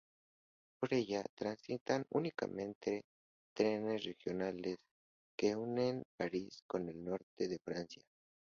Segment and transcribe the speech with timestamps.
[0.79, 3.03] Por ella transitan únicamente
[3.55, 4.79] trenes regionales
[5.37, 8.03] que unen París con el norte de Francia.